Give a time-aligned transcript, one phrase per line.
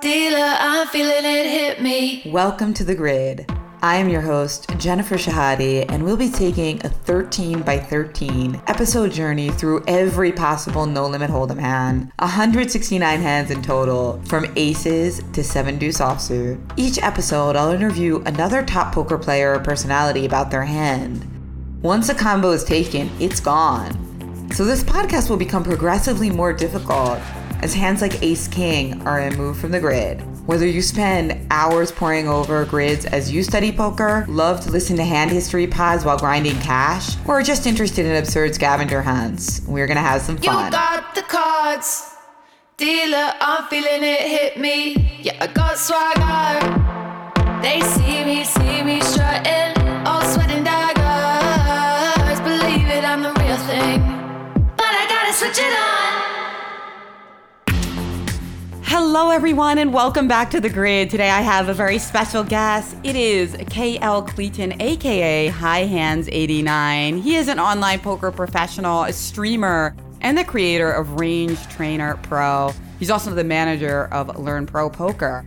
[0.00, 2.22] Dealer, I'm feeling it hit me.
[2.24, 3.52] Welcome to The Grid.
[3.82, 9.12] I am your host, Jennifer Shahade, and we'll be taking a 13 by 13 episode
[9.12, 15.44] journey through every possible no limit hold'em hand, 169 hands in total, from aces to
[15.44, 16.58] seven deuce offsuit.
[16.78, 21.26] Each episode, I'll interview another top poker player or personality about their hand.
[21.82, 24.50] Once a combo is taken, it's gone.
[24.54, 27.20] So this podcast will become progressively more difficult
[27.62, 30.20] as hands like Ace King are removed from the grid.
[30.46, 35.04] Whether you spend hours poring over grids as you study poker, love to listen to
[35.04, 39.86] hand history pods while grinding cash, or are just interested in absurd scavenger hunts, we're
[39.86, 40.66] gonna have some fun.
[40.66, 42.16] You got the cards.
[42.76, 45.20] Dealer, I'm feeling it hit me.
[45.22, 46.88] Yeah, I got swagger.
[47.60, 52.40] They see me, see me strutting, all sweating daggers.
[52.40, 54.00] Believe it, I'm the real thing.
[54.76, 55.79] But I gotta switch it on.
[58.92, 61.10] Hello, everyone, and welcome back to the grid.
[61.10, 62.96] Today I have a very special guest.
[63.04, 67.18] It is KL Cleeton, aka High Hands 89.
[67.18, 72.72] He is an online poker professional, a streamer, and the creator of Range Trainer Pro.
[72.98, 75.44] He's also the manager of Learn Pro Poker.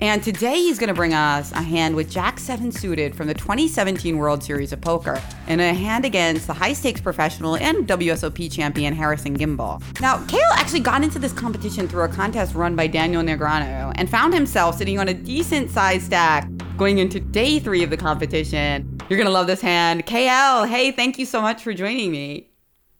[0.00, 3.34] And today he's going to bring us a hand with Jack 7 suited from the
[3.34, 8.52] 2017 World Series of Poker and a hand against the high stakes professional and WSOP
[8.52, 9.82] champion Harrison Gimbel.
[10.00, 14.10] Now, KL actually got into this competition through a contest run by Daniel Negreanu and
[14.10, 19.00] found himself sitting on a decent sized stack going into day three of the competition.
[19.08, 20.04] You're going to love this hand.
[20.04, 22.50] KL, hey, thank you so much for joining me.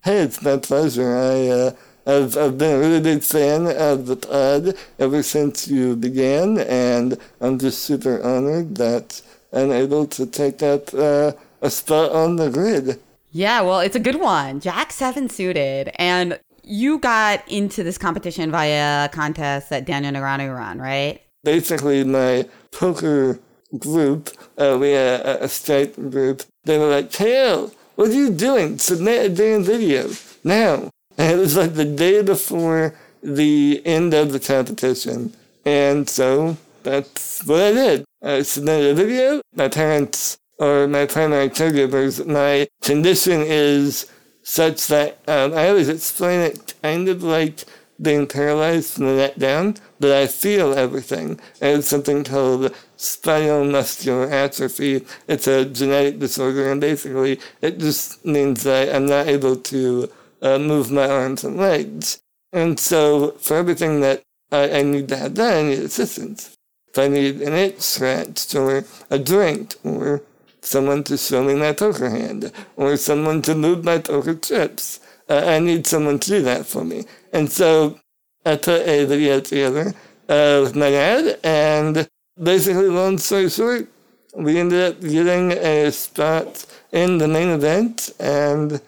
[0.03, 1.15] Hey, it's my pleasure.
[1.15, 1.71] I, uh,
[2.07, 7.17] I've, I've been a really big fan of the pod ever since you began, and
[7.41, 12.49] I'm just super honored that I'm able to take up uh, a spot on the
[12.49, 13.01] grid.
[13.31, 14.61] Yeah, well, it's a good one.
[14.61, 15.91] Jack 7 suited.
[15.99, 21.21] And you got into this competition via a contest that Daniel Negreanu ran, right?
[21.43, 23.39] Basically, my poker
[23.77, 28.31] group, uh, we had a, a Skype group, they were like, KL, what are you
[28.31, 28.77] doing?
[28.77, 30.09] Submit a damn video
[30.43, 30.89] now.
[31.17, 35.33] And it was like the day before the end of the competition.
[35.65, 38.05] And so that's what I did.
[38.23, 39.41] I submitted a video.
[39.55, 42.25] My parents are my primary caregivers.
[42.25, 44.09] My condition is
[44.43, 47.65] such that um, I always explain it kind of like
[48.01, 51.39] being paralyzed from the neck down, but I feel everything.
[51.59, 55.05] And it's something called spinal muscular atrophy.
[55.27, 60.09] It's a genetic disorder, and basically it just means that I'm not able to
[60.41, 62.19] uh, move my arms and legs.
[62.53, 66.55] And so for everything that I, I need to have done, I need assistance.
[66.89, 70.21] If I need an itch scratched or a drink or
[70.61, 74.99] someone to show me my poker hand or someone to move my poker chips,
[75.29, 77.05] uh, I need someone to do that for me.
[77.33, 77.99] And so
[78.45, 79.93] I put a video together
[80.29, 82.07] uh, with my dad and
[82.41, 83.87] basically long story short,
[84.35, 88.81] we ended up getting a spot in the main event and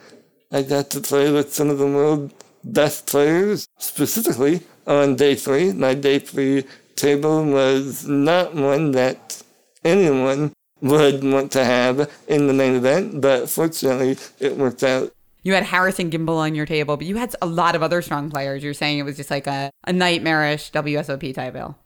[0.52, 2.34] I got to play with some of the world's
[2.64, 5.72] best players, specifically on day three.
[5.74, 6.66] My day three
[6.96, 9.44] table was not one that
[9.84, 15.14] anyone would want to have in the main event, but fortunately it worked out.
[15.44, 18.30] You had Harrison Gimbel on your table, but you had a lot of other strong
[18.30, 18.64] players.
[18.64, 21.78] You're saying it was just like a, a nightmarish WSOP bill.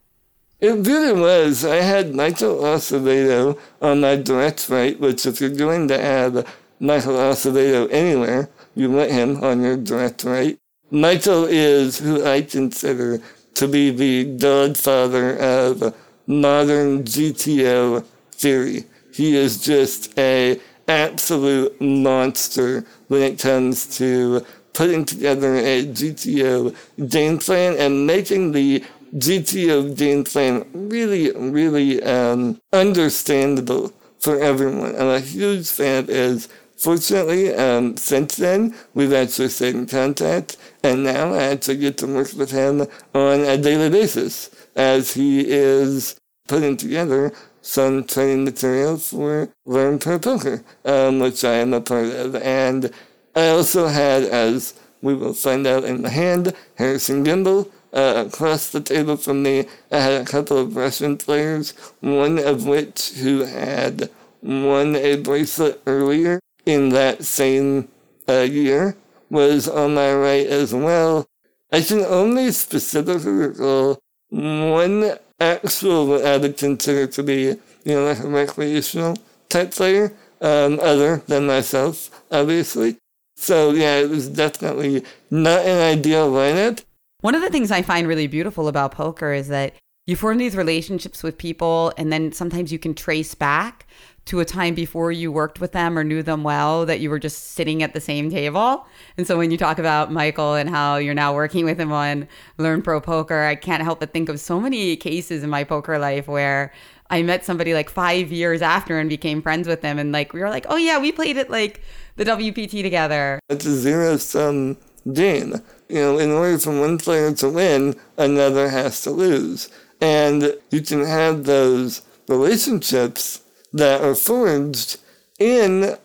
[0.59, 1.65] It really was.
[1.65, 6.47] I had Michael Acevedo on my direct right, which if you're going to have
[6.79, 10.57] Michael Acevedo anywhere, you want him on your direct right.
[10.91, 13.19] Michael is who I consider
[13.55, 15.95] to be the godfather of
[16.27, 18.85] modern GTO theory.
[19.13, 26.75] He is just a absolute monster when it comes to putting together a GTO
[27.09, 28.83] game plan and making the
[29.15, 34.95] GTO game plan really, really um, understandable for everyone.
[34.95, 36.47] I'm a huge fan of
[36.83, 42.07] Fortunately, um, since then, we've actually stayed in contact, and now I actually get to
[42.07, 42.81] work with him
[43.15, 46.17] on a daily basis as he is
[46.49, 47.31] putting together
[47.61, 52.35] some training material for Learn Pro Poker, um, which I am a part of.
[52.35, 52.91] And
[53.33, 57.71] I also had, as we will find out in the hand, Harrison Gimbel.
[57.93, 61.71] Uh, across the table from me, I had a couple of Russian players,
[62.01, 64.09] one of which who had
[64.41, 67.87] won a bracelet earlier in that same
[68.27, 68.95] uh, year
[69.29, 71.27] was on my right as well.
[71.71, 73.99] I can only specifically recall
[74.29, 79.17] one actual what I would consider to be, you know, like a recreational
[79.49, 82.97] type player, um, other than myself, obviously.
[83.35, 86.83] So yeah, it was definitely not an ideal lineup.
[87.21, 89.73] One of the things I find really beautiful about poker is that
[90.05, 93.87] you form these relationships with people and then sometimes you can trace back
[94.25, 97.19] to a time before you worked with them or knew them well that you were
[97.19, 98.85] just sitting at the same table.
[99.17, 102.27] And so when you talk about Michael and how you're now working with him on
[102.57, 105.99] Learn Pro Poker, I can't help but think of so many cases in my poker
[105.99, 106.73] life where
[107.09, 109.99] I met somebody like five years after and became friends with them.
[109.99, 111.81] And like, we were like, oh yeah, we played at like
[112.15, 113.39] the WPT together.
[113.49, 114.77] It's a zero sum
[115.11, 115.61] game.
[115.89, 119.69] You know, in order for one player to win, another has to lose.
[119.99, 123.42] And you can have those relationships
[123.73, 124.99] that are forged
[125.39, 125.97] in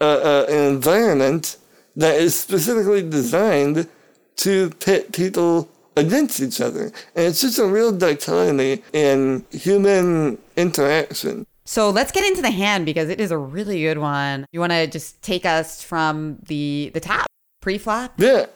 [0.00, 1.56] a, a, an environment
[1.96, 3.88] that is specifically designed
[4.36, 6.86] to pit people against each other.
[7.14, 11.46] And it's just a real dichotomy in human interaction.
[11.64, 14.46] So let's get into the hand because it is a really good one.
[14.52, 17.26] You want to just take us from the the top
[17.62, 18.14] pre-flop?
[18.18, 18.46] Yeah,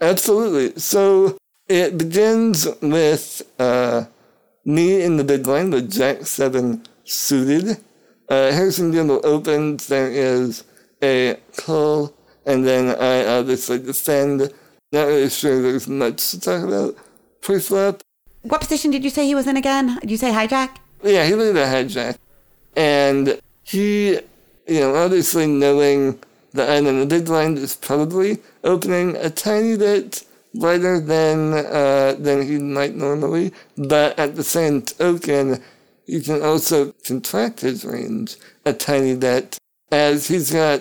[0.00, 0.78] absolutely.
[0.78, 4.04] So it begins with uh,
[4.64, 7.78] me in the big blind with Jack Seven suited.
[8.28, 9.86] Uh, Harrison Gimbel opens.
[9.86, 10.64] There is
[11.02, 12.14] a call,
[12.44, 14.52] and then I obviously defend.
[14.92, 16.96] Not really sure there's much to talk about
[17.40, 18.02] pre-flop.
[18.42, 19.98] What position did you say he was in again?
[20.00, 20.76] Did you say hijack?
[21.02, 22.16] Yeah, he was a hijack.
[22.76, 24.12] And he,
[24.66, 26.18] you know, obviously knowing
[26.52, 32.16] that I'm in the big blind is probably opening a tiny bit lighter than uh,
[32.18, 35.62] than he might normally, but at the same token,
[36.08, 39.58] you can also contract his range a tiny bit
[39.92, 40.80] as he's got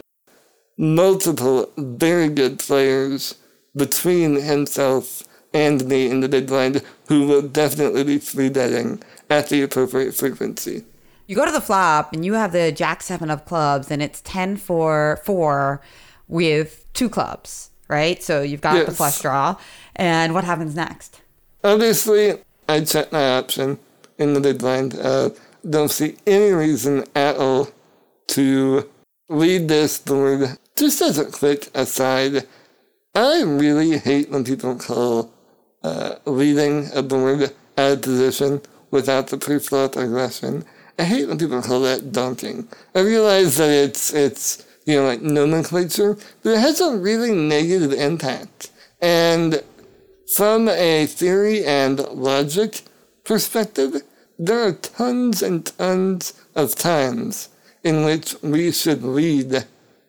[0.78, 3.36] multiple very good players
[3.76, 9.50] between himself and me in the big blind who will definitely be three betting at
[9.50, 10.84] the appropriate frequency.
[11.28, 14.22] You go to the flop and you have the jack seven of clubs and it's
[14.22, 15.82] 10 for four
[16.30, 18.24] with two clubs, right?
[18.24, 18.86] So you've got Yes.
[18.86, 19.58] the flush draw.
[19.96, 21.20] And what happens next?
[21.66, 22.40] Obviously,
[22.70, 23.80] I check my option
[24.18, 24.98] in the big blind.
[24.98, 25.30] Uh,
[25.68, 27.70] don't see any reason at all
[28.28, 28.90] to
[29.30, 30.58] lead this board.
[30.76, 32.48] Just as a quick aside,
[33.16, 35.34] I really hate when people call
[35.84, 38.62] uh, leading a board out position
[38.92, 40.66] without the pre-flop aggression.
[41.00, 42.68] I hate when people call that donking.
[42.96, 47.94] I realize that it's it's you know like nomenclature, but it has a really negative
[47.94, 48.72] impact.
[49.02, 49.64] And
[50.36, 52.82] from a theory and logic
[53.28, 54.02] perspective,
[54.40, 57.50] there are tons and tons of times
[57.84, 59.66] in which we should lead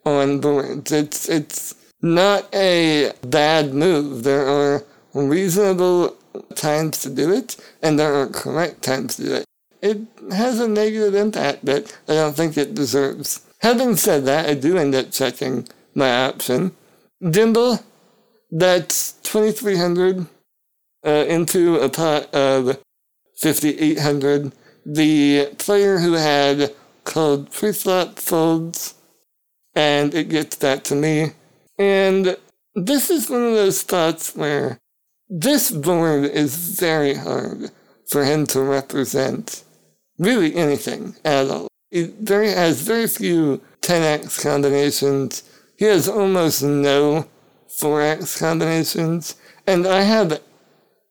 [0.06, 0.90] on boards.
[0.92, 4.22] It's it's not a bad move.
[4.22, 6.16] There are reasonable
[6.54, 9.44] times to do it, and there are correct times to do it.
[9.82, 9.98] It
[10.32, 13.44] has a negative impact that I don't think it deserves.
[13.60, 16.72] Having said that, I do end up checking my option.
[17.22, 17.82] Gimbel,
[18.50, 20.26] that's 2300
[21.04, 22.78] uh, into a pot of
[23.40, 24.52] 5800.
[24.84, 26.74] The player who had
[27.04, 28.94] called pre-flop folds,
[29.74, 31.32] and it gets back to me.
[31.78, 32.36] And
[32.74, 34.78] this is one of those spots where
[35.28, 37.70] this board is very hard
[38.10, 39.62] for him to represent
[40.18, 41.68] really anything at all.
[41.90, 45.42] He very has very few 10x combinations.
[45.76, 47.26] He has almost no
[47.80, 49.36] 4x combinations.
[49.66, 50.40] And I have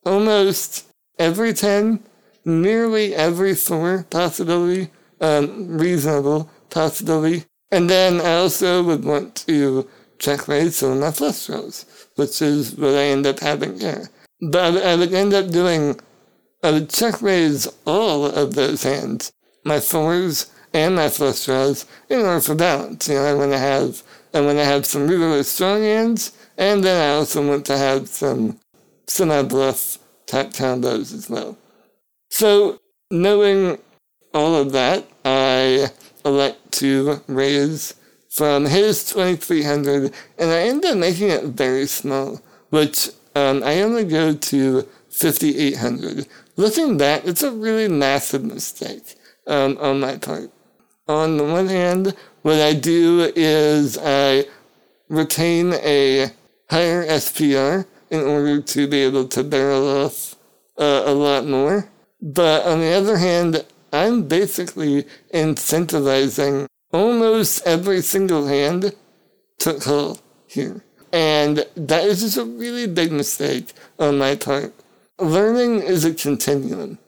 [0.05, 0.87] almost
[1.17, 1.99] every 10,
[2.47, 7.43] nearly every 4 possibility, um, reasonable possibility.
[7.71, 12.41] And then I also would want to check raise some of my flush draws, which
[12.41, 14.09] is what I end up having here.
[14.41, 15.99] But I would end up doing,
[16.63, 19.33] I would check raise all of those hands,
[19.65, 23.07] my fours and my flush draws, in order for balance.
[23.09, 24.01] You know, I want to have,
[24.33, 27.77] I want to have some really, really strong hands, and then I also want to
[27.77, 28.59] have some
[29.07, 31.57] semi-bluff type combos as well.
[32.29, 32.79] So,
[33.09, 33.79] knowing
[34.33, 35.89] all of that, I
[36.25, 37.95] elect to raise
[38.29, 44.03] from his 2300 and I end up making it very small, which um, I only
[44.03, 46.27] go to 5800.
[46.55, 49.15] Looking back, it's a really massive mistake
[49.47, 50.51] um, on my part.
[51.07, 54.45] On the one hand, what I do is I
[55.09, 56.31] retain a
[56.69, 60.35] higher SPR in order to be able to barrel off
[60.77, 61.89] uh, a lot more.
[62.21, 68.95] But on the other hand, I'm basically incentivizing almost every single hand
[69.59, 70.83] to call here.
[71.11, 74.73] And that is just a really big mistake on my part.
[75.19, 76.99] Learning is a continuum.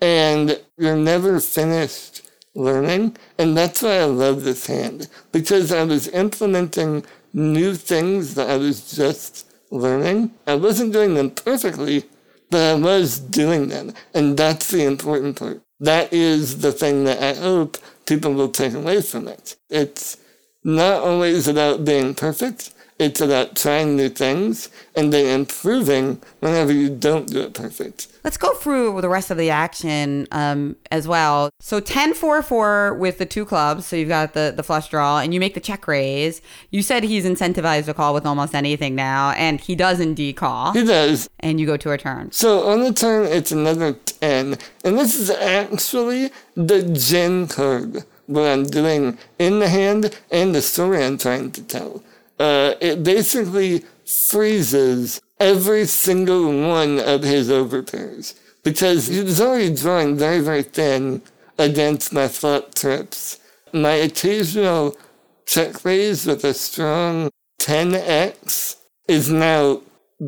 [0.00, 2.22] And you're never finished
[2.54, 3.16] learning.
[3.38, 5.08] And that's why I love this hand.
[5.30, 10.32] Because I was implementing new things that I was just learning.
[10.46, 12.04] I wasn't doing them perfectly,
[12.52, 13.94] but I was doing them.
[14.14, 15.62] And that's the important part.
[15.80, 19.56] That is the thing that I hope people will take away from it.
[19.70, 20.18] It's
[20.62, 26.88] not always about being perfect, it's about trying new things and then improving whenever you
[26.88, 28.08] don't do it perfect.
[28.24, 31.50] Let's go through the rest of the action um, as well.
[31.58, 33.86] So 10 4 4 with the two clubs.
[33.86, 36.40] So you've got the, the flush draw and you make the check raise.
[36.70, 40.72] You said he's incentivized to call with almost anything now, and he does indeed call.
[40.72, 41.28] He does.
[41.40, 42.30] And you go to a turn.
[42.30, 44.58] So on the turn, it's another 10.
[44.84, 50.62] And this is actually the gin card, what I'm doing in the hand and the
[50.62, 52.02] story I'm trying to tell.
[52.42, 58.34] Uh, it basically freezes every single one of his overpairs
[58.64, 61.22] because he was already drawing very, very thin
[61.56, 63.38] against my flop trips.
[63.72, 64.96] My occasional
[65.46, 67.30] check raise with a strong
[67.60, 68.74] 10x
[69.06, 69.80] is now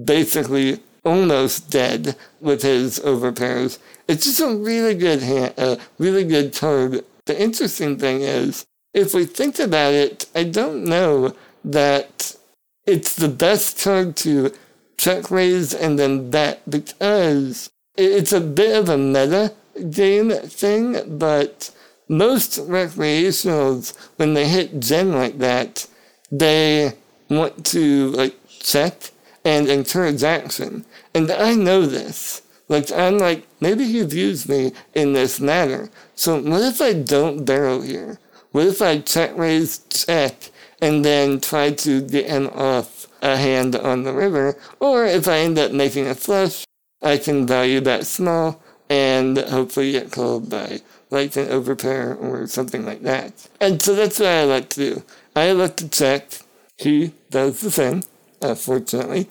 [0.04, 3.80] basically almost dead with his overpairs.
[4.06, 7.04] It's just a really good hand, a really good card.
[7.26, 12.36] The interesting thing is, if we think about it, I don't know that
[12.86, 14.52] it's the best card to
[14.96, 19.52] check raise and then bet because it's a bit of a meta
[19.90, 21.70] game thing, but
[22.08, 25.86] most recreationals, when they hit gin like that,
[26.30, 26.92] they
[27.28, 29.10] want to like check
[29.44, 30.84] and encourage action.
[31.14, 32.42] And I know this.
[32.68, 35.90] Like I'm like, maybe he views me in this manner.
[36.14, 38.18] So what if I don't barrel here?
[38.52, 43.74] What if I check raise check and then try to get him off a hand
[43.74, 44.56] on the river.
[44.80, 46.64] Or if I end up making a flush,
[47.02, 52.84] I can value that small and hopefully get called by like an overpair or something
[52.84, 53.48] like that.
[53.60, 55.02] And so that's what I like to do.
[55.34, 56.40] I like to check.
[56.76, 58.02] He does the same,
[58.42, 59.28] uh, fortunately.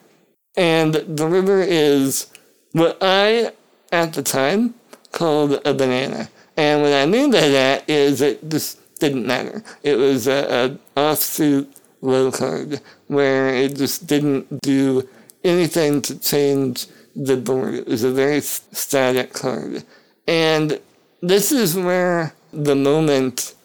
[0.55, 2.27] And the river is
[2.71, 3.51] what I,
[3.91, 4.75] at the time,
[5.12, 6.29] called a banana.
[6.55, 9.62] And what I mean by that is it just didn't matter.
[9.83, 11.67] It was a, a offsuit
[12.00, 15.10] low card where it just didn't do
[15.43, 17.74] anything to change the board.
[17.74, 19.83] It was a very static card.
[20.25, 20.79] And
[21.22, 23.55] this is where the moment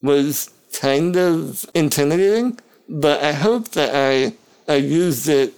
[0.00, 4.34] was kind of intimidating, but I hope that I,
[4.72, 5.54] I used it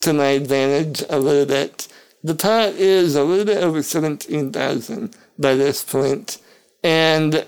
[0.00, 1.88] to my advantage a little bit.
[2.22, 6.38] The pot is a little bit over 17,000 by this point,
[6.82, 7.46] and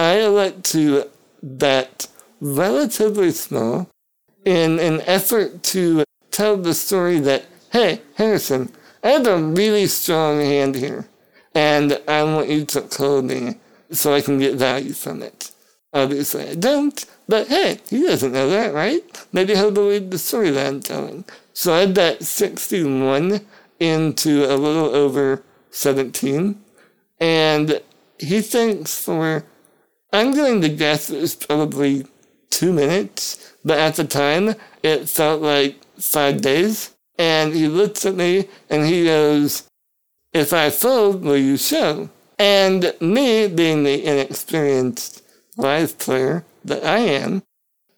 [0.00, 1.10] I like to
[1.42, 2.08] that
[2.40, 3.90] relatively small
[4.46, 8.72] in an effort to tell the story that, hey, Harrison,
[9.04, 11.06] I have a really strong hand here,
[11.54, 13.56] and I want you to call me
[13.90, 15.50] so I can get value from it.
[15.92, 19.02] Obviously, I don't, but hey, he doesn't know that, right?
[19.32, 21.26] Maybe he'll believe the story that I'm telling.
[21.52, 23.44] So I bet 61
[23.78, 26.58] into a little over 17,
[27.20, 27.82] and
[28.18, 29.44] he thinks for
[30.12, 32.06] I'm going to guess it was probably
[32.50, 36.94] two minutes, but at the time it felt like five days.
[37.18, 39.68] And he looks at me and he goes,
[40.32, 42.10] If I fold, will you show?
[42.38, 45.22] And me, being the inexperienced
[45.56, 47.42] live player that I am,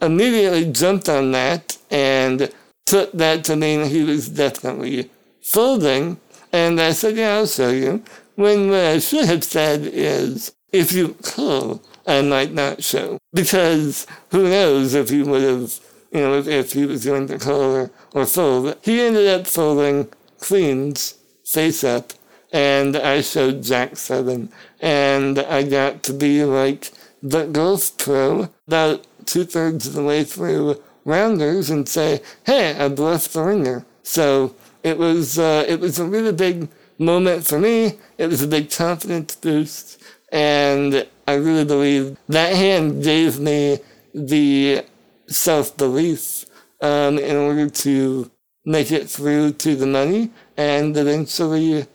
[0.01, 2.53] immediately jumped on that and
[2.85, 5.09] took that to mean he was definitely
[5.41, 6.19] folding.
[6.53, 8.03] And I said, Yeah, I'll show you.
[8.35, 13.19] When what I should have said is, if you call, I might not show.
[13.33, 15.81] Because who knows if he would have,
[16.11, 18.77] you know, if, if he was going to call or, or fold.
[18.83, 20.09] He ended up folding
[20.41, 22.13] queens face up,
[22.53, 24.51] and I showed Jack 7.
[24.81, 26.91] And I got to be like
[27.23, 32.89] the golf pro about two thirds of the way through rounders and say, hey, I
[32.89, 33.85] bluffed the ringer.
[34.03, 36.69] So it was, uh, it was a really big
[36.99, 37.99] moment for me.
[38.19, 40.03] It was a big confidence boost.
[40.31, 43.79] And I really believe that hand gave me
[44.15, 44.85] the
[45.27, 46.45] self belief
[46.81, 48.31] um, in order to
[48.65, 51.87] make it through to the money and eventually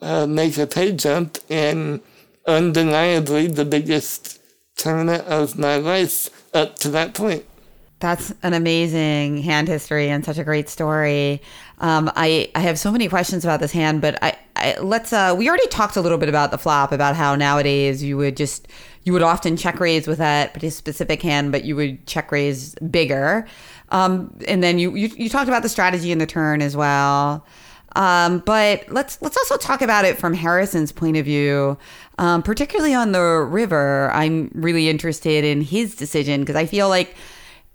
[0.00, 2.00] uh, make a pay jump in
[2.46, 4.40] undeniably the biggest
[4.76, 7.44] tournament of my life up to that point.
[8.00, 11.42] That's an amazing hand history and such a great story.
[11.78, 15.34] Um, I I have so many questions about this hand, but I, I let's uh,
[15.36, 18.68] we already talked a little bit about the flop about how nowadays you would just
[19.04, 23.46] you would often check raise with that specific hand, but you would check raise bigger.
[23.90, 27.44] Um, and then you, you you talked about the strategy in the turn as well.
[27.96, 31.76] Um, but let's let's also talk about it from Harrison's point of view,
[32.18, 34.10] um, particularly on the river.
[34.12, 37.14] I'm really interested in his decision because I feel like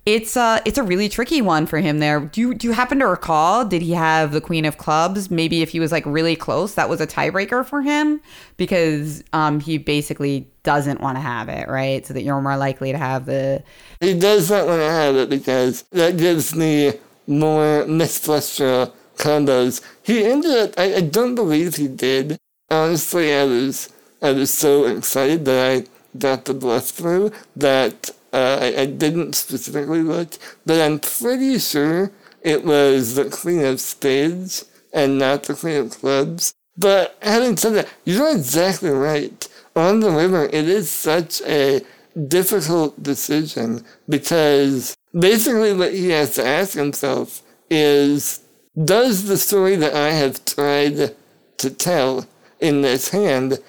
[0.05, 2.19] it's a it's a really tricky one for him there.
[2.19, 3.65] Do you do you happen to recall?
[3.65, 5.31] Did he have the queen of clubs?
[5.31, 8.21] Maybe if he was like really close, that was a tiebreaker for him
[8.55, 12.05] because um, he basically doesn't want to have it, right?
[12.05, 13.63] So that you're more likely to have the.
[14.00, 16.93] He does not want to have it because that gives me
[17.25, 19.81] more flush draw combos.
[20.03, 20.74] He ended up.
[20.77, 22.38] I, I don't believe he did.
[22.69, 23.89] Honestly, I was
[24.21, 29.33] I was so excited that I got the bluff through that uh, I, I, didn't
[29.33, 32.11] specifically look, but I'm pretty sure
[32.41, 36.53] it was the Queen of Spades and not the Queen of Clubs.
[36.77, 39.47] But having said that, you're exactly right.
[39.75, 41.81] On the river, it is such a
[42.27, 48.41] difficult decision because basically what he has to ask himself is
[48.83, 51.15] does the story that I have tried
[51.57, 52.25] to tell
[52.59, 53.59] in this hand,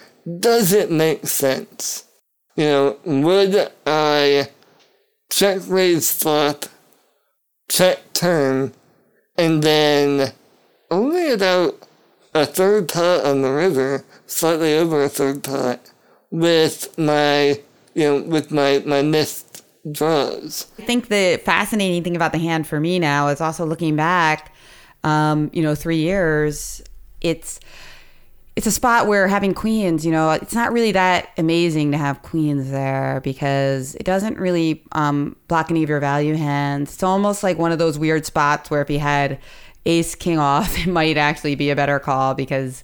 [0.40, 2.04] does it make sense?
[2.56, 4.49] You know, would I
[5.30, 6.66] check raise flop,
[7.68, 8.73] check turn,
[9.37, 10.33] and then
[10.90, 11.75] only about
[12.35, 15.80] a third pot on the river, slightly over a third pot,
[16.30, 17.61] with my,
[17.95, 20.66] you know, with my, my missed draws.
[20.78, 24.54] I think the fascinating thing about the hand for me now is also looking back,
[25.04, 26.83] um, you know, three years,
[27.21, 27.61] it's,
[28.57, 32.23] it's a spot where having queens, you know, it's not really that amazing to have
[32.23, 36.95] queens there because it doesn't really um, block any of your value hands.
[36.95, 39.39] It's almost like one of those weird spots where if you had
[39.85, 42.83] ace king off, it might actually be a better call because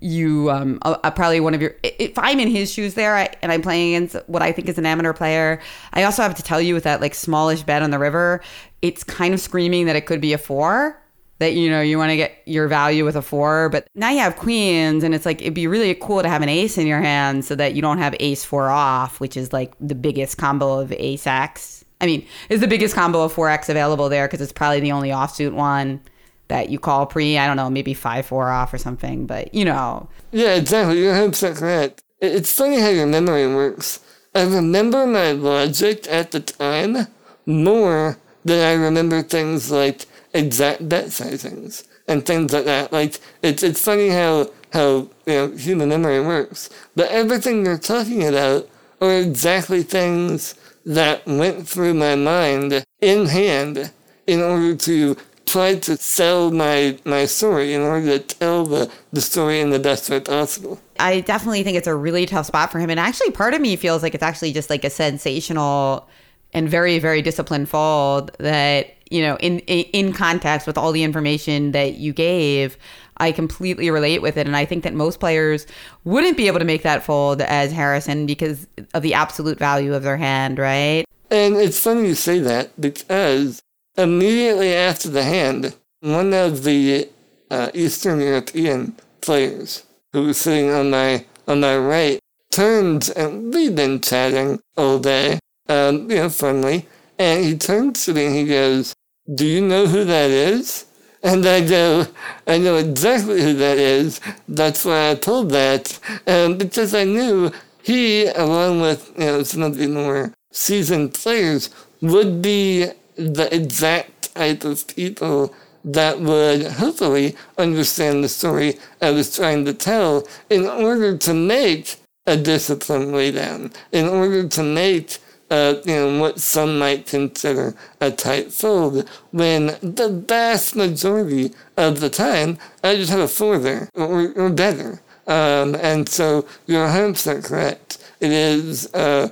[0.00, 0.80] you um
[1.14, 4.42] probably one of your if i'm in his shoes there and i'm playing against what
[4.42, 5.60] i think is an amateur player
[5.92, 8.42] i also have to tell you with that like smallish bet on the river
[8.82, 11.00] it's kind of screaming that it could be a four
[11.42, 14.20] that you know you want to get your value with a four but now you
[14.20, 17.00] have queens and it's like it'd be really cool to have an ace in your
[17.00, 20.78] hand so that you don't have ace four off which is like the biggest combo
[20.78, 21.84] of ace x.
[22.00, 25.08] I mean is the biggest combo of 4x available there because it's probably the only
[25.08, 26.00] offsuit one
[26.46, 30.08] that you call pre i don't know maybe 5-4 off or something but you know.
[30.30, 32.04] Yeah exactly you're 100% correct.
[32.20, 33.98] It's funny how your memory works.
[34.32, 37.08] I remember my logic at the time
[37.46, 42.92] more than i remember things like exact bet sizings and things like that.
[42.92, 48.26] Like it's it's funny how how you know human memory works, but everything you're talking
[48.26, 48.68] about
[49.00, 53.92] are exactly things that went through my mind in hand
[54.26, 55.16] in order to
[55.46, 59.78] try to sell my my story in order to tell the, the story in the
[59.78, 60.80] best way possible.
[60.98, 62.90] I definitely think it's a really tough spot for him.
[62.90, 66.08] And actually part of me feels like it's actually just like a sensational
[66.54, 71.72] and very, very disciplined fall that you know, in in context with all the information
[71.72, 72.76] that you gave,
[73.18, 75.66] I completely relate with it, and I think that most players
[76.04, 80.02] wouldn't be able to make that fold as Harrison because of the absolute value of
[80.02, 81.04] their hand, right?
[81.30, 83.62] And it's funny you say that because
[83.96, 87.08] immediately after the hand, one of the
[87.50, 92.18] uh, Eastern European players who was sitting on my on my right
[92.50, 96.86] turns and we've been chatting all day, um, you know, friendly,
[97.18, 98.94] and he turns to me and he goes,
[99.32, 100.86] do you know who that is?
[101.22, 102.06] And I go,
[102.46, 104.20] I know exactly who that is.
[104.48, 105.98] That's why I told that.
[106.26, 111.70] And because I knew he, along with you know, some of the more seasoned players,
[112.00, 115.54] would be the exact type of people
[115.84, 121.96] that would hopefully understand the story I was trying to tell in order to make
[122.26, 125.18] a disciplined laydown, in order to make
[125.52, 132.56] uh, what some might consider a tight fold, when the vast majority of the time,
[132.82, 135.02] I just have a four there, or, or better.
[135.26, 137.98] Um, and so you're 100% correct.
[138.20, 139.28] It is, uh,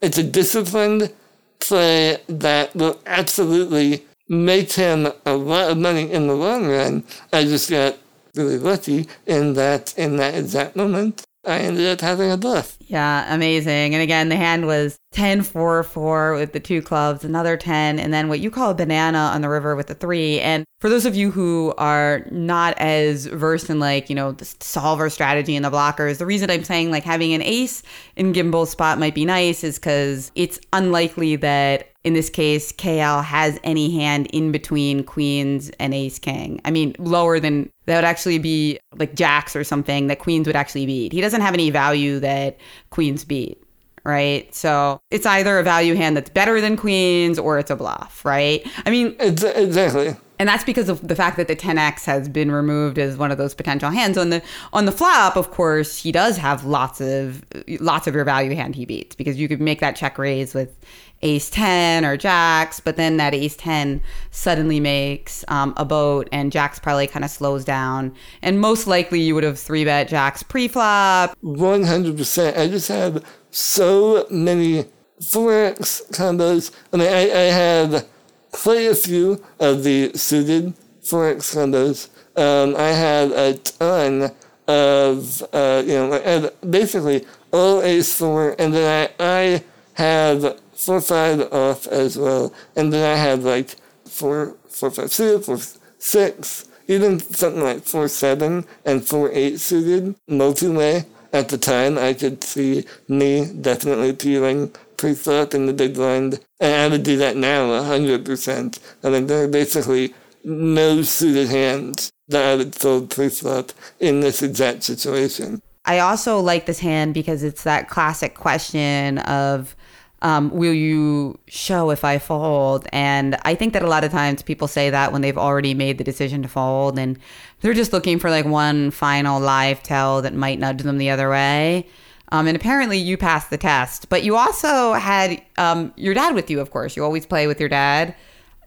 [0.00, 1.12] it's a disciplined
[1.58, 7.02] play that will absolutely make him a lot of money in the long run.
[7.32, 7.96] I just got
[8.36, 11.24] really lucky in that in that exact moment.
[11.48, 12.76] I ended up having a bluff.
[12.80, 13.94] Yeah, amazing.
[13.94, 18.12] And again, the hand was 10 4 4 with the two clubs, another 10, and
[18.12, 20.40] then what you call a banana on the river with the three.
[20.40, 24.44] And for those of you who are not as versed in like, you know, the
[24.60, 27.82] solver strategy and the blockers, the reason I'm saying like having an ace
[28.16, 33.22] in Gimbel spot might be nice is because it's unlikely that in this case, KL
[33.22, 36.58] has any hand in between queens and ace king.
[36.64, 40.56] I mean, lower than that would actually be like jacks or something that queens would
[40.56, 41.12] actually beat.
[41.12, 42.56] He doesn't have any value that
[42.88, 43.62] queens beat
[44.04, 44.54] right?
[44.54, 48.66] So it's either a value hand that's better than queens or it's a bluff, right?
[48.86, 50.16] I mean, exactly.
[50.38, 53.36] and that's because of the fact that the 10x has been removed as one of
[53.38, 54.42] those potential hands on the
[54.72, 57.44] on the flop of course he does have lots of
[57.80, 60.74] lots of your value hand he beats because you could make that check raise with
[61.22, 64.00] ace 10 or jacks but then that ace 10
[64.30, 68.14] suddenly makes um, a boat and jacks probably kind of slows down.
[68.42, 71.36] And most likely you would have three bet jacks pre-flop.
[71.42, 74.84] 100% i just had so many
[75.20, 78.06] 4x combos i mean i, I have
[78.52, 84.30] quite a few of the suited 4x combos um, i had a ton
[84.68, 90.60] of uh, you know and basically all ace 4 and then i, I have
[91.00, 95.58] five off as well, and then I had like four four five suited, four
[95.98, 101.04] six, even something like four seven and four eight suited multi way.
[101.30, 106.74] At the time, I could see me definitely peeling pre-flop in the big blind, and
[106.74, 108.78] I would do that now hundred percent.
[109.04, 110.14] I mean, there are basically
[110.44, 115.60] no suited hands that I would fold pre-flop in this exact situation.
[115.84, 119.74] I also like this hand because it's that classic question of
[120.22, 122.86] um, will you show if I fold?
[122.92, 125.98] And I think that a lot of times people say that when they've already made
[125.98, 127.18] the decision to fold and
[127.60, 131.30] they're just looking for like one final live tell that might nudge them the other
[131.30, 131.86] way.
[132.30, 136.50] Um, and apparently you passed the test, but you also had um, your dad with
[136.50, 136.96] you, of course.
[136.96, 138.14] You always play with your dad.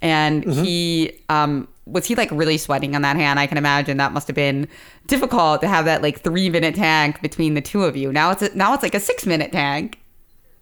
[0.01, 0.63] And mm-hmm.
[0.63, 3.39] he, um, was he like really sweating on that hand?
[3.39, 4.67] I can imagine that must have been
[5.05, 8.11] difficult to have that like three minute tank between the two of you.
[8.11, 9.99] Now it's a, now it's like a six minute tank.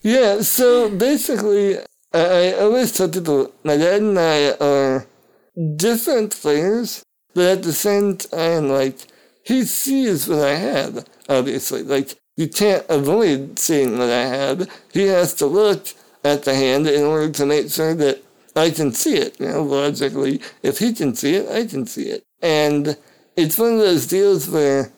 [0.02, 1.78] Yeah, so basically,
[2.14, 5.06] I, always tell people my dad and I are
[5.76, 8.98] different things, but at the same time, like,
[9.44, 11.84] he sees what I have, obviously.
[11.84, 14.70] Like, you can't avoid seeing what I have.
[14.94, 15.88] He has to look
[16.24, 18.24] at the hand in order to make sure that
[18.56, 19.40] I can see it.
[19.40, 22.24] You know, logically, if he can see it, I can see it.
[22.42, 22.98] And
[23.36, 24.94] it's one of those deals where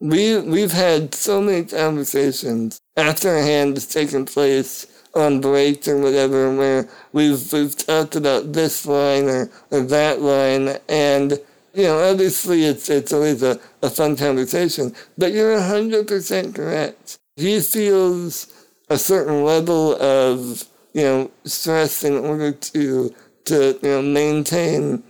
[0.00, 5.96] we we've had so many conversations after a hand has taken place on break or
[5.98, 11.40] whatever where we've we've talked about this line or, or that line and
[11.72, 17.18] you know obviously it's it's always a, a fun conversation but you're hundred percent correct.
[17.36, 23.14] He feels a certain level of you know stress in order to
[23.46, 25.02] to you know maintain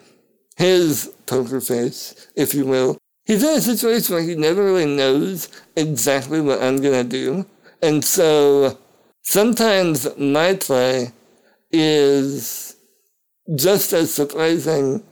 [0.56, 5.48] his poker face if you will he's in a situation where he never really knows
[5.76, 7.46] exactly what I'm gonna do.
[7.82, 8.78] And so
[9.22, 11.12] sometimes my play
[11.70, 12.76] is
[13.54, 15.02] just as surprising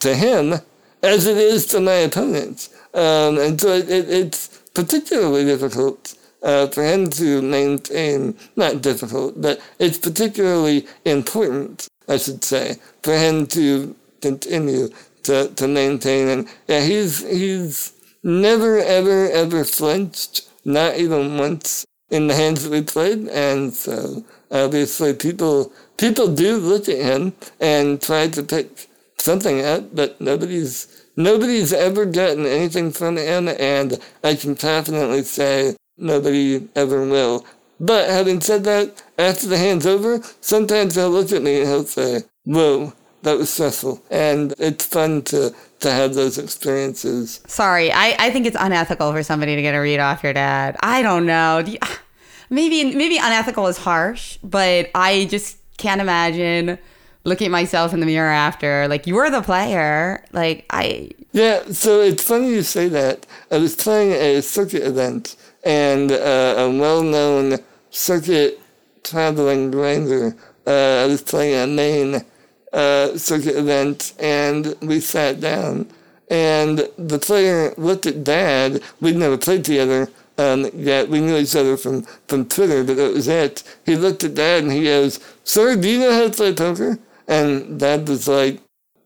[0.00, 0.54] to him
[1.02, 2.70] as it is to my opponents.
[2.92, 9.40] Um, and so it, it, it's particularly difficult uh, for him to maintain, not difficult,
[9.40, 14.88] but it's particularly important, I should say, for him to continue
[15.24, 16.28] to, to maintain.
[16.28, 22.72] And yeah, he's, he's never, ever, ever flinched, not even once in the hands that
[22.72, 23.28] we played.
[23.28, 29.94] And so obviously people, people do look at him and try to pick something up,
[29.94, 33.48] but nobody's, nobody's ever gotten anything from him.
[33.48, 37.44] And I can confidently say nobody ever will.
[37.78, 41.84] But having said that, after the hand's over, sometimes he'll look at me and he'll
[41.84, 44.02] say, whoa, that was stressful.
[44.10, 47.40] And it's fun to, to have those experiences.
[47.46, 50.76] Sorry, I, I think it's unethical for somebody to get a read off your dad.
[50.80, 51.62] I don't know.
[51.64, 51.78] Do you,
[52.50, 56.78] maybe maybe unethical is harsh, but I just can't imagine
[57.24, 58.88] looking at myself in the mirror after.
[58.88, 60.24] Like you were the player.
[60.32, 63.26] Like I Yeah, so it's funny you say that.
[63.50, 67.58] I was playing a circuit event and uh, a well known
[67.90, 68.60] circuit
[69.02, 70.36] traveling grinder.
[70.66, 72.24] Uh, I was playing a main
[72.72, 75.88] uh, circuit event, and we sat down.
[76.30, 78.82] And the player looked at Dad.
[79.00, 81.08] We'd never played together um, yet.
[81.08, 83.64] We knew each other from, from Twitter, but that was it.
[83.84, 86.98] He looked at Dad and he goes, "Sir, do you know how to play poker?"
[87.26, 88.60] And Dad was like,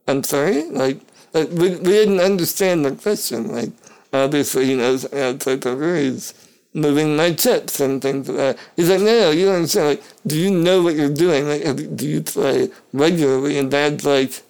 [0.07, 1.01] "I'm sorry." Like,
[1.33, 3.51] like we, we didn't understand the question.
[3.51, 3.71] Like,
[4.13, 5.97] obviously he knows how to play poker.
[5.97, 6.35] He's
[6.75, 8.59] moving my chips and things like that.
[8.77, 9.89] He's like, no, no, you don't understand.
[9.89, 11.49] Like, do you know what you're doing?
[11.49, 13.59] Like, do you play regularly?
[13.59, 14.43] And Dad's like,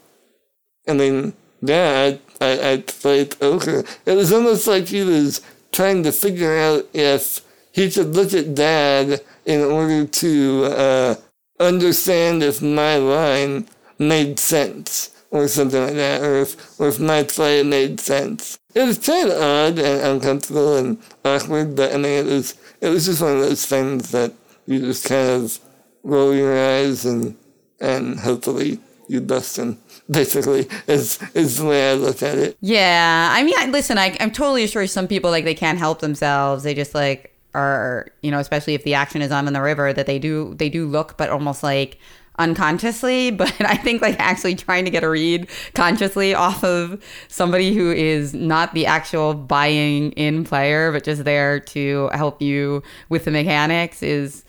[0.89, 3.85] I mean, yeah, I, I, I play poker.
[4.07, 5.41] It was almost like he was
[5.73, 7.41] trying to figure out if
[7.73, 11.15] he could look at Dad in order to uh,
[11.61, 17.25] understand if my line made sense or something like that, or if, or if my
[17.25, 18.57] play made sense.
[18.73, 22.89] It was kind of odd and uncomfortable and awkward, but I mean, it was, it
[22.89, 24.33] was just one of those things that
[24.67, 25.59] you just kind of
[26.05, 27.37] roll your eyes and,
[27.81, 29.79] and hopefully you bust them.
[30.11, 32.59] Basically, is is the way I look at it.
[32.61, 36.63] Yeah, I mean, listen, I, I'm totally sure some people like they can't help themselves.
[36.63, 39.95] They just like are, you know, especially if the action is on in the river,
[39.95, 41.99] that they do they do look, but almost like
[42.39, 43.31] unconsciously.
[43.45, 47.93] But I think like actually trying to get a read consciously off of somebody who
[47.93, 53.31] is not the actual buying in player, but just there to help you with the
[53.31, 54.45] mechanics is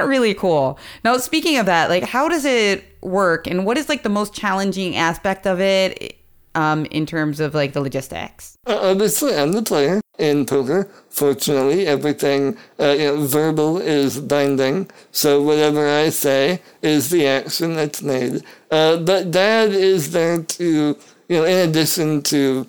[0.00, 0.78] not really cool.
[1.04, 4.34] Now, speaking of that, like, how does it work, and what is like the most
[4.34, 6.16] challenging aspect of it,
[6.54, 8.56] um, in terms of like the logistics?
[8.66, 10.88] Uh, obviously, I'm the player in poker.
[11.10, 17.76] Fortunately, everything uh, you know, verbal is binding, so whatever I say is the action
[17.76, 18.42] that's made.
[18.70, 22.66] Uh, but Dad is there to, you know, in addition to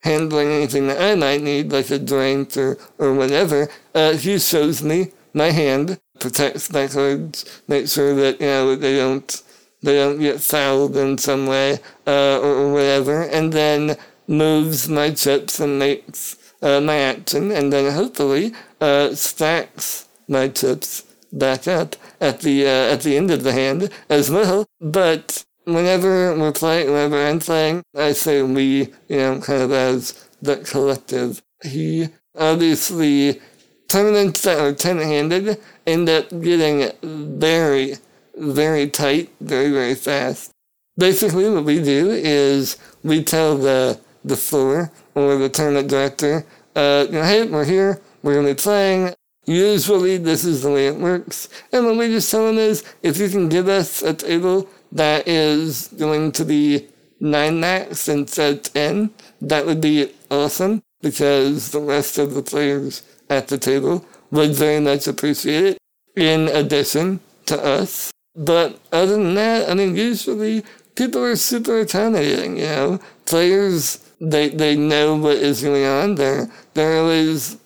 [0.00, 4.82] handling anything that I might need, like a drink or, or whatever, uh, he shows
[4.82, 9.42] me my hand, protects my cards, makes sure that, you know, they don't
[9.86, 13.96] they don't get fouled in some way uh, or, whatever, and then
[14.26, 21.04] moves my chips and makes uh, my action, and then hopefully uh, stacks my chips
[21.32, 24.66] back up at the uh, at the end of the hand as well.
[24.80, 30.28] But whenever we're playing, whenever I'm playing, I say we, you know, kind of as
[30.42, 31.42] the collective.
[31.62, 33.40] He obviously
[33.88, 37.96] tournaments that are ten-handed end up getting very
[38.36, 40.50] very tight, very, very fast.
[40.98, 47.06] Basically, what we do is we tell the, the floor or the tournament director, uh,
[47.06, 49.14] hey, we're here, we're going to be playing.
[49.46, 51.48] Usually, this is the way it works.
[51.72, 55.28] And what we just tell them is, if you can give us a table that
[55.28, 56.88] is going to be
[57.20, 59.10] 9 max instead of 10,
[59.42, 64.80] that would be awesome because the rest of the players at the table would very
[64.80, 65.78] much appreciate it.
[66.16, 70.62] In addition to us, but other than that, I mean, usually
[70.94, 73.00] people are super accommodating, you know.
[73.24, 76.14] Players, they, they know what is going on.
[76.16, 77.58] They're, they're always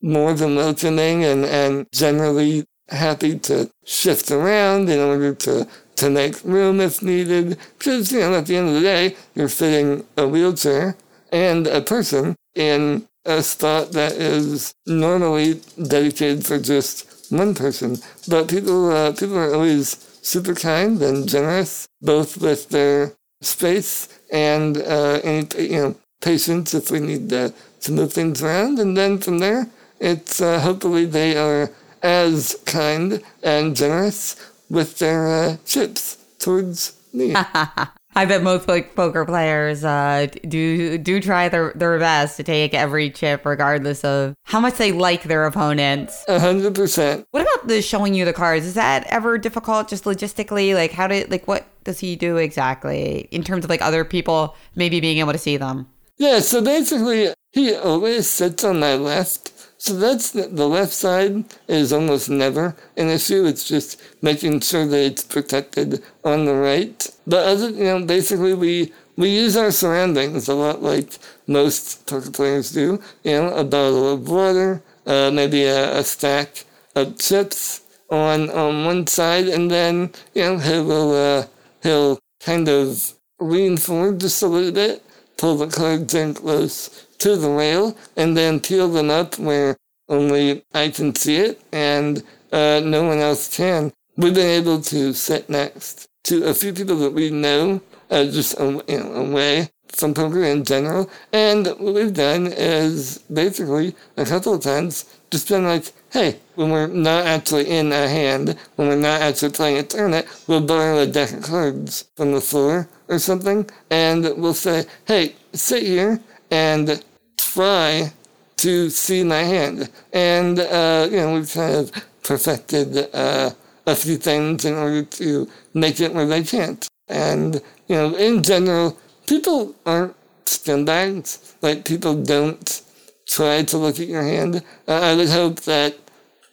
[0.00, 6.42] more than welcoming and, and generally happy to shift around in order to, to make
[6.44, 7.58] room if needed.
[7.78, 10.96] Because, you know, at the end of the day, you're fitting a wheelchair
[11.32, 17.98] and a person in a spot that is normally dedicated for just one person.
[18.28, 24.78] But people, uh, people are always super kind and generous, both with their space and
[24.78, 28.78] uh, any you know patience if we need to, to move things around.
[28.78, 29.68] And then from there,
[30.00, 31.70] it's uh, hopefully they are
[32.02, 34.36] as kind and generous
[34.68, 37.34] with their uh, chips towards me.
[38.16, 42.72] I bet most like poker players uh, do do try their, their best to take
[42.72, 46.24] every chip, regardless of how much they like their opponents.
[46.26, 47.26] A hundred percent.
[47.32, 48.64] What about the showing you the cards?
[48.64, 50.74] Is that ever difficult, just logistically?
[50.74, 54.56] Like, how did like what does he do exactly in terms of like other people
[54.74, 55.86] maybe being able to see them?
[56.16, 56.38] Yeah.
[56.38, 59.48] So basically, he always sits on my left
[59.86, 63.44] so that's the, the left side is almost never an issue.
[63.44, 67.08] It's just making sure that it's protected on the right.
[67.24, 72.32] But other, you know, basically we we use our surroundings a lot like most poker
[72.32, 73.00] players do.
[73.22, 76.64] You know, a bottle of water, uh, maybe a, a stack
[76.96, 81.46] of chips on on one side, and then you know he will uh,
[81.84, 85.04] he'll kind of lean forward just a little bit,
[85.36, 89.76] pull the cards in close to the rail and then peel them up where
[90.08, 93.92] only I can see it and uh, no one else can.
[94.16, 98.58] We've been able to sit next to a few people that we know uh, just
[98.58, 101.10] away from poker in general.
[101.32, 106.70] And what we've done is basically a couple of times just been like, hey, when
[106.70, 110.98] we're not actually in a hand, when we're not actually playing a tournament, we'll borrow
[110.98, 116.20] a deck of cards from the floor or something, and we'll say, hey, sit here
[116.50, 117.02] and
[117.38, 118.12] try
[118.58, 119.90] to see my hand.
[120.12, 123.50] And, uh, you know, we've kind of perfected uh,
[123.86, 126.86] a few things in order to make it where they can't.
[127.08, 131.54] And, you know, in general, people aren't scumbags.
[131.62, 132.82] Like, people don't
[133.26, 134.62] try to look at your hand.
[134.88, 135.96] Uh, I would hope that,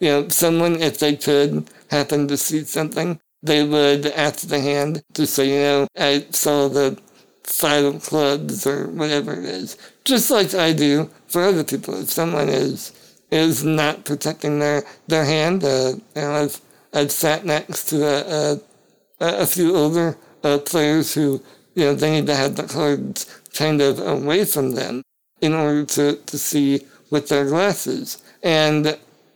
[0.00, 5.02] you know, someone, if they could, happen to see something, they would ask the hand
[5.14, 6.98] to say, you know, I saw the
[7.62, 9.76] of clubs or whatever it is.
[10.04, 12.00] Just like I do for other people.
[12.00, 12.92] If someone is
[13.30, 16.60] is not protecting their their hand, uh, you know, I've
[16.92, 18.60] I've sat next to a
[19.20, 21.42] a, a few older uh, players who
[21.74, 25.02] you know they need to have the cards kind of away from them
[25.40, 28.86] in order to, to see with their glasses, and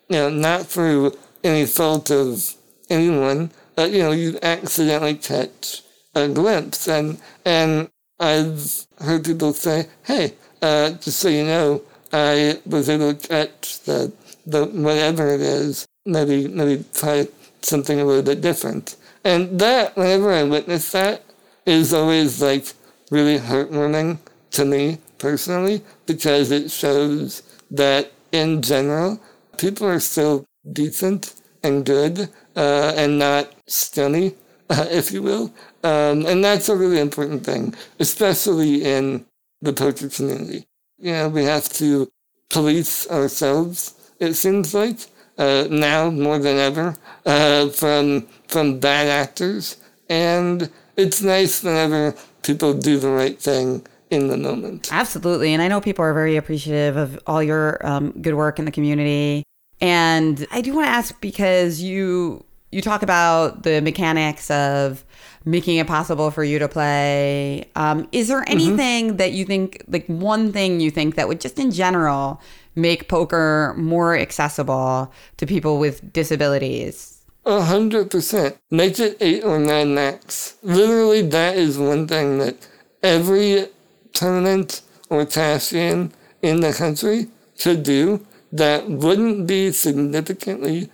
[0.09, 2.55] you know not through any fault of
[2.91, 3.51] anyone.
[3.77, 5.83] Uh, you know you accidentally catch
[6.15, 6.89] a glimpse.
[6.89, 7.89] And, and
[8.21, 13.81] I've heard people say, hey, uh, just so you know, I was able to catch
[13.81, 14.13] the,
[14.47, 17.29] the whatever it is, maybe, maybe try
[17.63, 18.97] something a little bit different.
[19.25, 21.25] And that, whenever I witness that,
[21.67, 22.73] is always like
[23.11, 24.19] really heartwarming
[24.53, 29.21] to me personally because it shows that in general,
[29.59, 34.35] people are still decent and good uh, and not stony,
[34.71, 35.53] uh, if you will.
[35.85, 39.25] Um, and that's a really important thing, especially in
[39.63, 40.67] the poker community.
[40.99, 42.11] You know, we have to
[42.51, 44.99] police ourselves, it seems like,
[45.37, 49.77] uh, now more than ever, uh, from, from bad actors.
[50.09, 54.89] And it's nice whenever people do the right thing in the moment.
[54.91, 55.53] Absolutely.
[55.53, 58.71] And I know people are very appreciative of all your um, good work in the
[58.71, 59.45] community.
[59.81, 65.05] And I do want to ask because you you talk about the mechanics of
[65.51, 67.69] making it possible for you to play.
[67.75, 68.53] Um, is there mm-hmm.
[68.53, 69.17] anything mm-hmm.
[69.17, 72.41] that you think, like one thing you think that would just in general
[72.75, 77.25] make poker more accessible to people with disabilities?
[77.47, 78.59] A hundred percent.
[78.71, 80.57] Make it eight or nine max.
[80.63, 82.69] Literally, that is one thing that
[83.03, 83.69] every
[84.13, 90.91] tournament or cash in in the country should do that wouldn't be significantly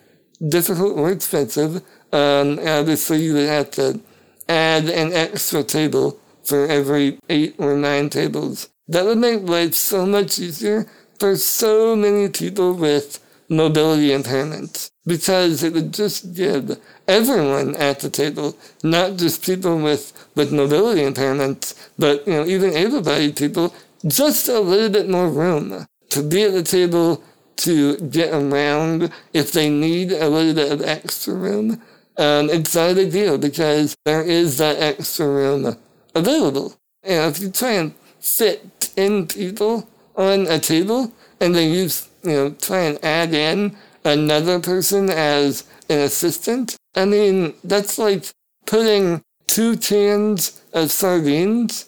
[0.49, 1.83] difficult or expensive.
[2.12, 4.01] Um, obviously, you would have to
[4.48, 8.68] add an extra table for every eight or nine tables.
[8.88, 10.87] That would make life so much easier
[11.18, 18.11] for so many people with mobility impairments because it would just give everyone at the
[18.11, 23.74] table, not just people with, with mobility impairments, but you know even able-bodied people,
[24.07, 27.22] just a little bit more room to be at the table
[27.57, 31.80] to get around if they need a little bit of extra room.
[32.16, 35.77] Um, it's not a big deal because there is that extra room
[36.14, 36.74] available.
[37.03, 41.88] And if you try and fit 10 people on a table and then you,
[42.22, 48.31] you know, try and add in another person as an assistant, I mean, that's like
[48.66, 51.87] putting two cans of sardines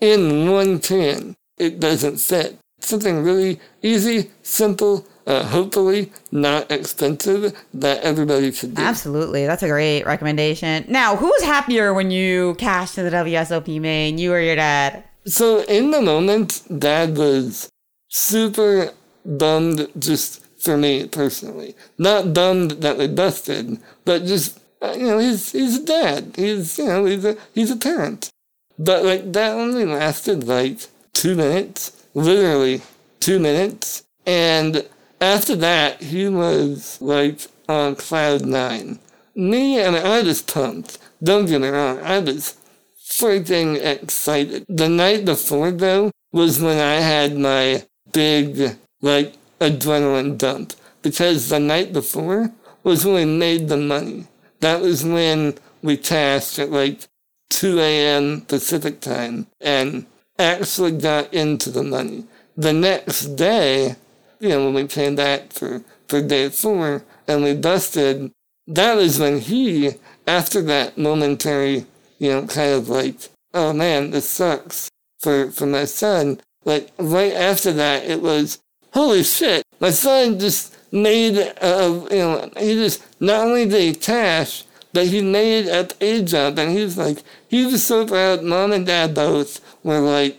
[0.00, 1.34] in one can.
[1.58, 8.82] It doesn't fit something really easy, simple, uh, hopefully not expensive that everybody should do.
[8.82, 9.46] Absolutely.
[9.46, 10.84] That's a great recommendation.
[10.88, 15.04] Now, who was happier when you cashed in the WSOP main, you or your dad?
[15.26, 17.70] So, in the moment, dad was
[18.08, 18.90] super
[19.24, 21.74] bummed just for me personally.
[21.98, 26.34] Not bummed that we busted, but just, uh, you know, he's, he's a dad.
[26.36, 28.30] He's, you know, he's a, he's a parent.
[28.78, 30.80] But, like, that only lasted, like,
[31.12, 32.80] two minutes literally
[33.20, 34.04] two minutes.
[34.26, 34.86] And
[35.24, 38.98] after that, he was like on cloud nine.
[39.34, 40.98] Me and I was pumped.
[41.22, 42.56] Don't get me wrong, I was
[43.04, 44.64] freaking excited.
[44.68, 50.74] The night before, though, was when I had my big, like, adrenaline dump.
[51.02, 54.26] Because the night before was when we made the money.
[54.60, 57.06] That was when we cashed at like
[57.50, 58.40] 2 a.m.
[58.42, 59.46] Pacific time.
[59.60, 60.06] And
[60.38, 62.24] actually got into the money.
[62.56, 63.96] The next day,
[64.44, 68.30] you know, when we came back for, for day four and we busted,
[68.66, 69.92] that is when he,
[70.26, 71.86] after that momentary,
[72.18, 73.16] you know, kind of like,
[73.54, 78.60] oh man, this sucks for, for my son, like right after that, it was,
[78.92, 83.94] holy shit, my son just made, uh, you know, he just, not only did he
[83.94, 88.42] cash, but he made a pay jump and he was like, he was so proud,
[88.42, 90.38] mom and dad both were like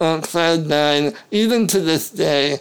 [0.00, 1.14] on cloud nine.
[1.30, 2.58] Even to this day,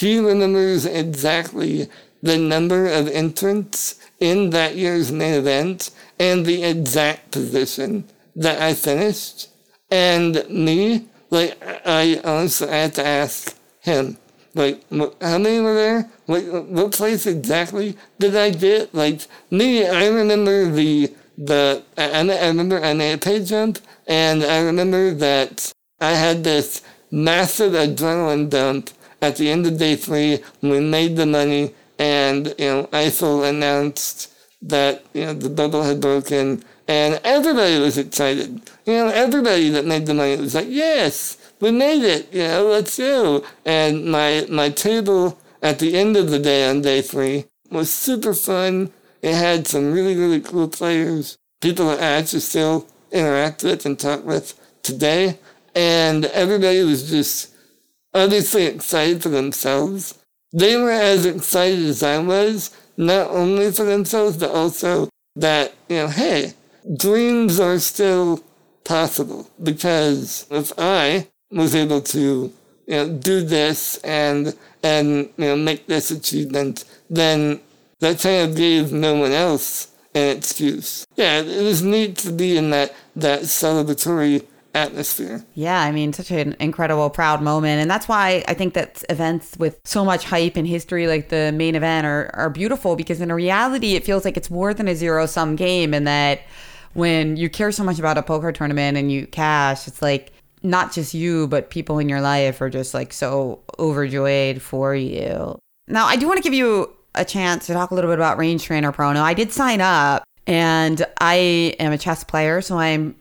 [0.00, 1.88] he remembers exactly
[2.22, 8.04] the number of entrants in that year's main event and the exact position
[8.36, 9.48] that I finished.
[9.90, 14.18] And me, like, I honestly had to ask him,
[14.54, 16.10] like, how many were there?
[16.26, 18.94] Like, what place exactly did I get?
[18.94, 24.42] Like, me, I remember the, the, I, I remember I made a pay jump, and
[24.42, 28.90] I remember that I had this massive adrenaline dump
[29.22, 34.32] at the end of day three we made the money and, you know, Eiffel announced
[34.62, 38.62] that, you know, the bubble had broken and everybody was excited.
[38.86, 42.66] You know, everybody that made the money was like, yes, we made it, you know,
[42.68, 43.44] let's go.
[43.64, 48.34] And my, my table at the end of the day on day three was super
[48.34, 48.92] fun.
[49.22, 53.98] It had some really, really cool players, people that I actually still interact with and
[53.98, 55.38] talk with today
[55.74, 57.54] and everybody was just
[58.14, 60.18] obviously excited for themselves.
[60.52, 65.96] They were as excited as I was, not only for themselves, but also that, you
[65.96, 66.54] know, hey,
[66.96, 68.42] dreams are still
[68.84, 69.48] possible.
[69.62, 72.52] Because if I was able to
[72.86, 77.60] you know, do this and and you know make this achievement, then
[78.00, 81.06] that kind of gave no one else an excuse.
[81.14, 84.44] Yeah, it was neat to be in that that celebratory
[84.74, 85.44] atmosphere.
[85.54, 87.80] Yeah, I mean, such an incredible, proud moment.
[87.80, 91.52] And that's why I think that events with so much hype and history, like the
[91.52, 94.94] main event, are, are beautiful because in reality, it feels like it's more than a
[94.94, 95.92] zero sum game.
[95.94, 96.40] And that
[96.94, 100.92] when you care so much about a poker tournament and you cash, it's like not
[100.92, 105.58] just you, but people in your life are just like so overjoyed for you.
[105.88, 108.38] Now, I do want to give you a chance to talk a little bit about
[108.38, 109.12] Range Trainer Pro.
[109.12, 113.16] Now, I did sign up and I am a chess player, so I'm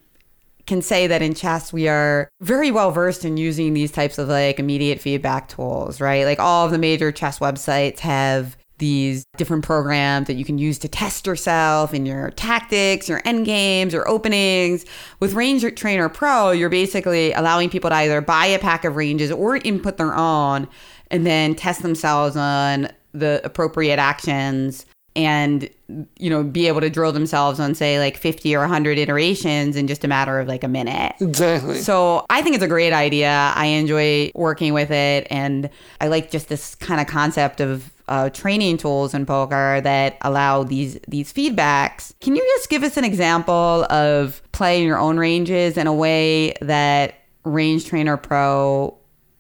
[0.70, 4.30] can say that in chess we are very well versed in using these types of
[4.30, 6.26] like immediate feedback tools, right?
[6.26, 10.78] Like all of the major chess websites have these different programs that you can use
[10.78, 14.86] to test yourself in your tactics, your end games, your openings.
[15.20, 19.32] With Range Trainer Pro, you're basically allowing people to either buy a pack of ranges
[19.32, 20.68] or input their own
[21.12, 24.86] and then test themselves on the appropriate actions
[25.26, 25.70] and
[26.18, 29.88] you know be able to drill themselves on say like 50 or 100 iterations in
[29.88, 31.16] just a matter of like a minute.
[31.20, 31.80] Exactly.
[31.80, 33.54] So i think it's a great idea.
[33.56, 35.70] I enjoy working with it and
[36.02, 40.64] i like just this kind of concept of uh, training tools in poker that allow
[40.64, 42.14] these these feedbacks.
[42.20, 46.54] Can you just give us an example of playing your own ranges in a way
[46.60, 47.16] that
[47.46, 48.98] range trainer pro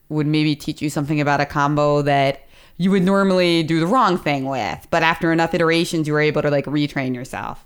[0.09, 2.41] would maybe teach you something about a combo that
[2.79, 4.87] you would normally do the wrong thing with.
[4.89, 7.63] But after enough iterations, you were able to like retrain yourself.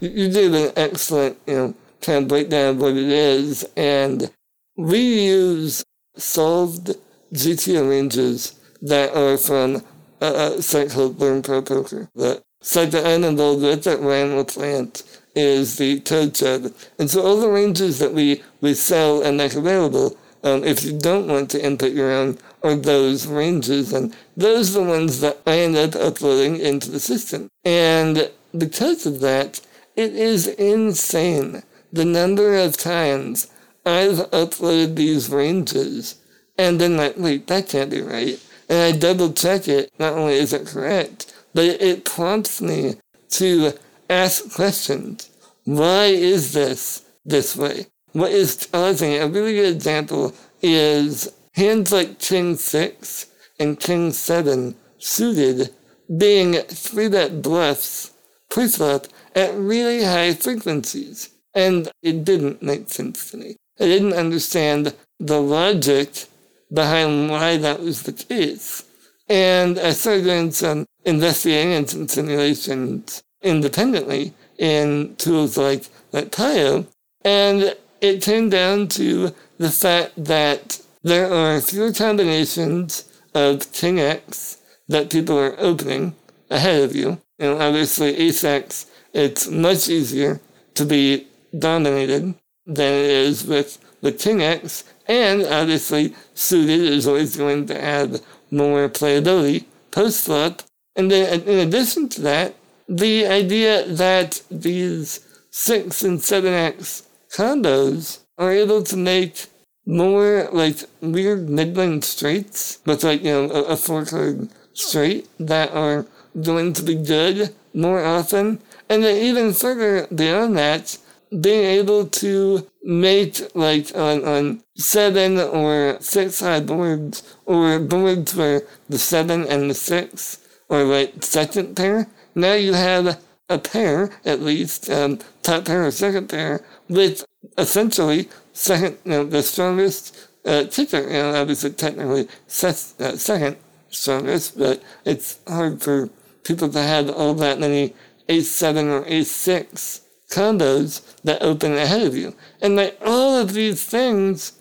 [0.00, 3.64] You did an excellent, you know, kind of breakdown of what it is.
[3.76, 4.30] And
[4.76, 5.84] we use
[6.16, 6.96] solved
[7.32, 9.82] GTO ranges that are from
[10.20, 12.10] a, a site called Learn Pro Poker.
[12.14, 15.04] The site that I'm involved with that Ryan plant
[15.36, 16.74] is the Toad Shed.
[16.98, 20.98] And so all the ranges that we, we sell and make available, um, if you
[20.98, 23.92] don't want to input your own, are those ranges.
[23.92, 27.48] And those are the ones that I end up uploading into the system.
[27.64, 29.60] And because of that,
[29.94, 31.62] it is insane
[31.92, 33.50] the number of times
[33.84, 36.16] I've uploaded these ranges
[36.58, 38.40] and then like, wait, that can't be right.
[38.68, 39.92] And I double check it.
[39.98, 42.96] Not only is it correct, but it prompts me
[43.30, 43.72] to
[44.10, 45.30] ask questions.
[45.64, 47.86] Why is this this way?
[48.12, 49.22] What is causing it?
[49.22, 53.26] A really good example is hands like King 6
[53.58, 55.70] and King 7 suited
[56.16, 58.12] being three bet bluffs
[58.50, 61.30] pre-flop at really high frequencies.
[61.54, 63.56] And it didn't make sense to me.
[63.80, 66.26] I didn't understand the logic
[66.72, 68.84] behind why that was the case.
[69.28, 76.86] And I started doing some investigating and some simulations independently in tools like, Tayo.
[77.24, 84.56] And it came down to the fact that there are fewer combinations of King X
[84.88, 86.16] that people are opening
[86.50, 87.20] ahead of you.
[87.38, 90.40] And obviously, X, it's much easier
[90.74, 92.34] to be dominated
[92.66, 94.82] than it is with the King X.
[95.06, 100.62] And obviously, suited is always going to add more playability post flop.
[100.96, 102.56] And then, in addition to that,
[102.88, 109.46] the idea that these 6 and 7X combos are able to make
[109.86, 115.70] more like weird middling straights but like, you know, a, a four card straight that
[115.72, 116.06] are
[116.42, 118.60] going to be good more often.
[118.88, 120.98] And then even further beyond that,
[121.40, 128.62] being able to make like on, on seven or six high boards or boards where
[128.88, 130.38] the seven and the six
[130.70, 132.06] are like second pair.
[132.34, 137.24] Now you have a pair, at least, um, top pair or second pair, with
[137.58, 141.00] essentially second, you know, the strongest uh, kicker.
[141.02, 143.56] You know, obviously, technically set, uh, second
[143.90, 146.08] strongest, but it's hard for
[146.44, 147.94] people to have all that many
[148.28, 152.34] ace seven or ace six combos that open ahead of you.
[152.60, 154.52] And like all of these things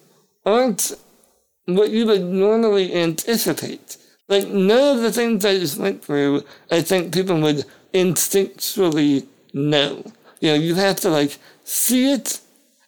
[0.45, 0.93] aren't
[1.65, 3.97] what you would normally anticipate.
[4.27, 7.65] Like none of the things I just went through, I think people would
[7.95, 10.03] instinctually know.
[10.41, 12.41] You know, you have to like see it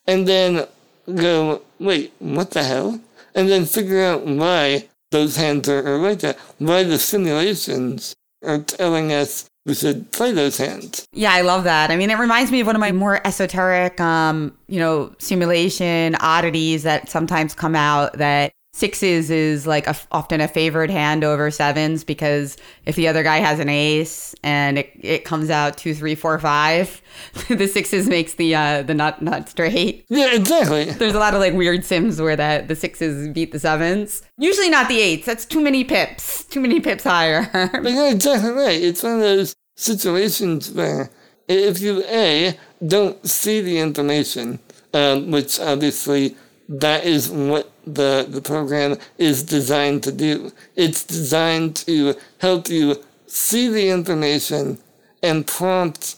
[0.06, 0.68] and then
[1.16, 3.00] go, wait, what the hell?
[3.34, 8.60] And then figure out why those hands are, are like that, why the simulations are
[8.60, 11.06] telling us we should play those hands.
[11.12, 11.92] Yeah, I love that.
[11.92, 16.16] I mean, it reminds me of one of my more esoteric, um, you know, simulation
[16.16, 21.50] oddities that sometimes come out that sixes is like a, often a favored hand over
[21.50, 25.94] sevens because if the other guy has an ace and it, it comes out two,
[25.94, 27.02] three, four, five,
[27.50, 30.06] the sixes makes the uh, the nut nut straight.
[30.10, 30.86] Yeah, exactly.
[30.86, 34.22] There's a lot of like weird sims where that the sixes beat the sevens.
[34.38, 35.26] Usually not the eights.
[35.26, 36.44] That's too many pips.
[36.46, 37.50] Too many pips higher.
[37.54, 38.82] but you're exactly right.
[38.82, 41.10] It's one of those situations where
[41.48, 44.60] if you a don't see the information,
[44.94, 46.36] um, which obviously
[46.70, 50.52] that is what the, the program is designed to do.
[50.76, 54.80] It's designed to help you see the information
[55.24, 56.18] and prompt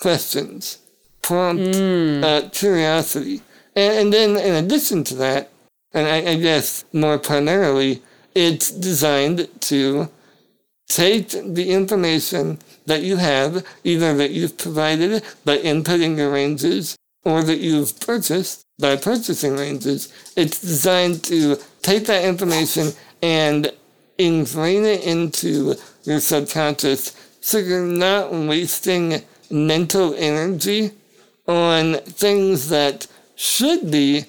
[0.00, 0.78] questions,
[1.22, 2.22] prompt mm.
[2.22, 3.42] uh, curiosity.
[3.74, 5.50] And, and, then, in addition to that,
[5.92, 8.02] and I, I guess more primarily,
[8.34, 10.08] it's designed to
[10.88, 17.42] take the information that you have, either that you've provided by inputting your ranges or
[17.42, 23.72] that you've purchased, by purchasing ranges, it's designed to take that information and
[24.18, 25.74] ingrain it into
[26.04, 30.92] your subconscious so you're not wasting mental energy
[31.46, 33.06] on things that
[33.36, 34.24] should be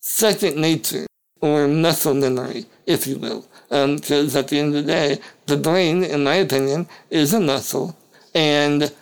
[0.00, 1.06] second nature
[1.40, 3.46] or muscle memory, if you will.
[3.68, 7.40] Because um, at the end of the day, the brain, in my opinion, is a
[7.40, 7.96] muscle.
[8.34, 8.92] And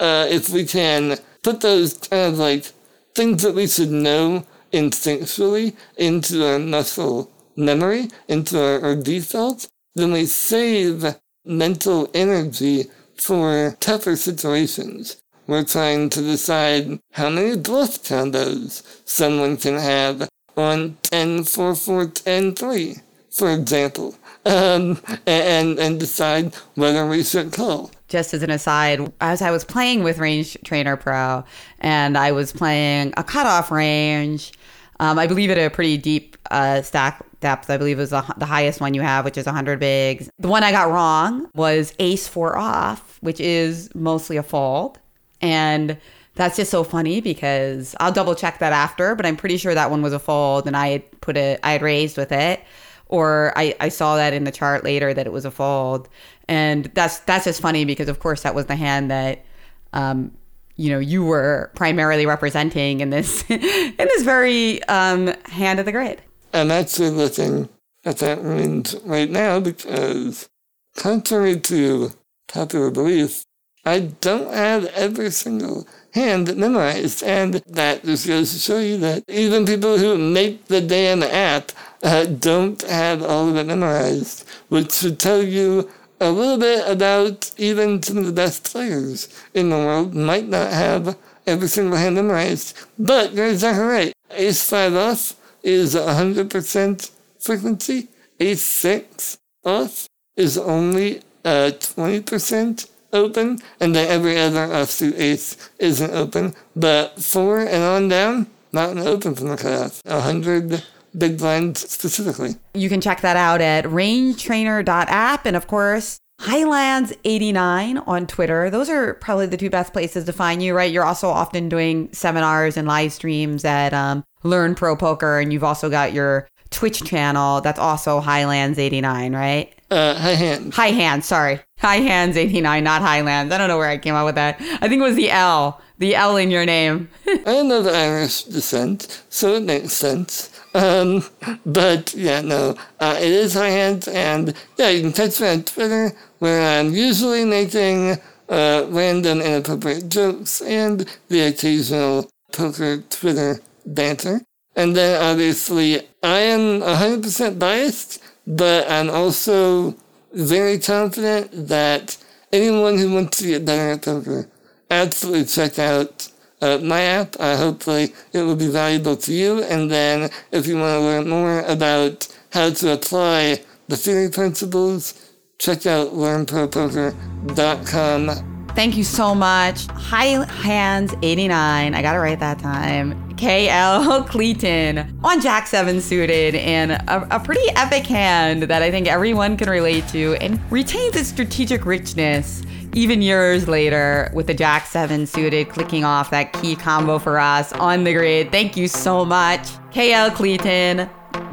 [0.00, 2.72] uh, if we can put those kind of like
[3.16, 4.44] things that we should know
[4.74, 12.84] instinctually into our muscle memory, into our, our default, then we save mental energy
[13.16, 15.16] for tougher situations.
[15.46, 22.06] We're trying to decide how many bluff combos someone can have on 10, 4, 4,
[22.06, 22.96] 10, 3,
[23.30, 24.14] for example,
[24.46, 29.64] um, and, and decide whether we should call just as an aside, as I was
[29.64, 31.44] playing with Range Trainer Pro
[31.80, 34.52] and I was playing a cutoff range,
[35.00, 37.68] um, I believe at a pretty deep uh, stack depth.
[37.68, 40.30] I believe it was the, the highest one you have, which is 100 bigs.
[40.38, 44.98] The one I got wrong was ace four off, which is mostly a fold.
[45.40, 45.98] And
[46.34, 49.90] that's just so funny because I'll double check that after, but I'm pretty sure that
[49.90, 52.60] one was a fold and I had put it, I had raised with it.
[53.08, 56.08] Or I, I saw that in the chart later that it was a fold
[56.48, 59.44] and that's that's just funny because of course that was the hand that
[59.92, 60.32] um,
[60.76, 65.92] you know you were primarily representing in this in this very um, hand of the
[65.92, 66.22] grid.
[66.52, 67.68] And that's the looking
[68.04, 70.48] at that range right now because,
[70.96, 72.12] contrary to
[72.48, 73.44] popular belief,
[73.84, 79.24] I don't have every single hand memorized, and that just goes to show you that
[79.28, 84.92] even people who make the damn app uh, don't have all of it memorized, which
[84.92, 85.90] should tell you
[86.20, 90.72] a little bit about even some of the best players in the world might not
[90.72, 91.16] have
[91.46, 92.76] every single hand memorized.
[92.98, 94.12] But you're exactly right.
[94.30, 98.08] Ace 5 off is 100% frequency.
[98.40, 103.60] Ace 6 off is only uh, 20% open.
[103.80, 106.54] And then every other offsuit ace isn't open.
[106.74, 110.00] But 4 and on down, not an open from the cutoff.
[110.04, 110.82] 100
[111.16, 112.56] big blind specifically.
[112.74, 118.68] You can check that out at rangetrainer.app and of course Highlands89 on Twitter.
[118.68, 120.92] Those are probably the two best places to find you, right?
[120.92, 125.64] You're also often doing seminars and live streams at um, Learn Pro Poker, and you've
[125.64, 129.72] also got your Twitch channel that's also Highlands89, right?
[129.90, 130.74] Uh, High Hands.
[130.74, 131.60] High Hands, sorry.
[131.78, 133.52] High Hands 89, not Highlands.
[133.52, 134.56] I don't know where I came up with that.
[134.60, 137.08] I think it was the L, the L in your name.
[137.26, 140.50] I am of Irish descent, so it makes sense.
[140.76, 141.24] Um,
[141.64, 146.12] but yeah, no, uh, it is hands, and yeah, you can catch me on Twitter
[146.38, 148.18] where I'm usually making
[148.50, 154.42] uh, random inappropriate jokes and the occasional poker Twitter banter.
[154.76, 159.96] And then obviously, I am 100% biased, but I'm also
[160.34, 162.18] very confident that
[162.52, 164.46] anyone who wants to get better at poker,
[164.90, 166.28] absolutely check out
[166.60, 167.36] uh, my app.
[167.38, 169.62] Uh, hopefully, it will be valuable to you.
[169.64, 175.32] And then, if you want to learn more about how to apply the theory principles,
[175.58, 178.56] check out learnpropoker.com.
[178.76, 179.86] Thank you so much.
[179.86, 181.94] High Hands 89.
[181.94, 183.34] I got it right that time.
[183.36, 189.08] KL Cleeton on Jack 7 suited and a, a, pretty epic hand that I think
[189.08, 192.62] everyone can relate to and retains its strategic richness
[192.96, 197.72] even years later with the Jack 7 suited clicking off that key combo for us
[197.74, 198.50] on the grid.
[198.50, 199.60] Thank you so much.
[199.92, 201.08] KL Cleeton,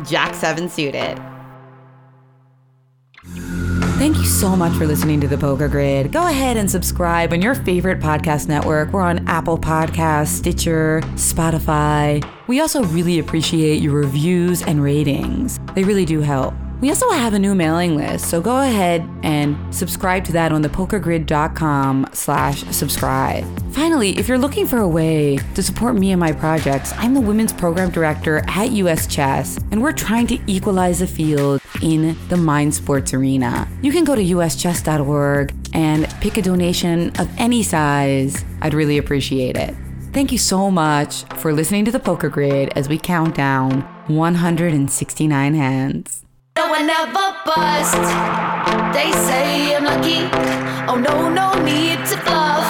[0.05, 1.21] Jack 7 suited.
[3.97, 6.11] Thank you so much for listening to the Poker Grid.
[6.11, 8.91] Go ahead and subscribe on your favorite podcast network.
[8.91, 12.27] We're on Apple Podcasts, Stitcher, Spotify.
[12.47, 15.59] We also really appreciate your reviews and ratings.
[15.75, 16.53] They really do help.
[16.83, 20.61] We also have a new mailing list, so go ahead and subscribe to that on
[20.61, 23.45] thepokergrid.com slash subscribe.
[23.71, 27.21] Finally, if you're looking for a way to support me and my projects, I'm the
[27.21, 32.35] women's program director at US Chess, and we're trying to equalize the field in the
[32.35, 33.65] mind sports arena.
[33.81, 38.43] You can go to uschess.org and pick a donation of any size.
[38.61, 39.73] I'd really appreciate it.
[40.11, 45.53] Thank you so much for listening to the Poker Grid as we count down 169
[45.55, 46.23] hands.
[46.55, 47.97] No one ever bust.
[48.93, 50.29] They say I'm lucky.
[50.87, 52.69] Oh no, no need to bluff.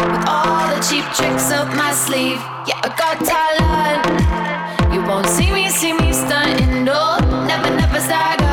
[0.00, 4.94] With all the cheap tricks up my sleeve, yeah, I got talent.
[4.94, 6.84] You won't see me, see me stunting.
[6.84, 8.46] No, never, never stagger.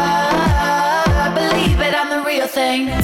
[1.34, 3.01] Believe it, I'm the real thing.